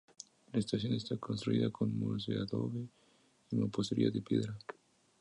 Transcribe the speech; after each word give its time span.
La 0.51 0.57
estación 0.59 0.93
está 0.95 1.15
construida 1.17 1.69
con 1.69 1.95
muros 1.99 2.25
de 2.25 2.35
adobe 2.39 2.87
y 3.51 3.55
mampostería 3.55 4.09
de 4.09 4.19
piedra. 4.23 4.57